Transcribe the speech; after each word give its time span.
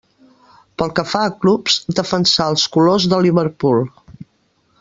Pel 0.81 0.93
que 0.99 1.03
fa 1.09 1.21
a 1.25 1.33
clubs, 1.43 1.77
defensà 2.01 2.49
els 2.55 2.67
colors 2.77 3.09
del 3.15 3.25
Liverpool. 3.27 3.89